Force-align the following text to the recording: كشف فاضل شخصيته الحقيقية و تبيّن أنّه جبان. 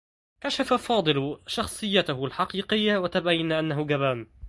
كشف 0.41 0.73
فاضل 0.73 1.39
شخصيته 1.47 2.25
الحقيقية 2.25 2.97
و 2.97 3.07
تبيّن 3.07 3.51
أنّه 3.51 3.83
جبان. 3.87 4.27